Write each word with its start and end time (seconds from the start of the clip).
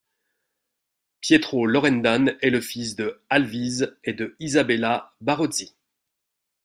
Pietro 1.19 1.67
Loredan 1.67 2.25
est 2.41 2.49
le 2.49 2.59
fils 2.59 2.95
de 2.95 3.21
Alvise 3.29 3.95
et 4.03 4.13
de 4.13 4.35
Isabella 4.39 5.13
Barozzi. 5.21 5.75